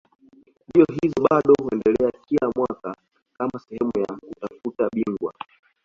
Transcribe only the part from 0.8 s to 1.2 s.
hizi